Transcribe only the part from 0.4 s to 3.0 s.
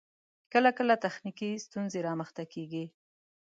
کله کله تخنیکی ستونزې رامخته کیږی